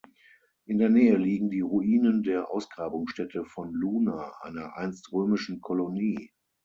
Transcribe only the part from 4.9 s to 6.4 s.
römischen Kolonie.